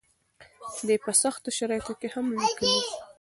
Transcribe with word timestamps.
دی 0.87 0.97
په 1.03 1.11
سختو 1.21 1.49
شرایطو 1.57 1.93
کې 1.99 2.07
هم 2.15 2.25
لیکي. 2.41 2.73